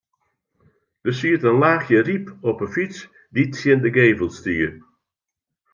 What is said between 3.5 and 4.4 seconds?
tsjin de gevel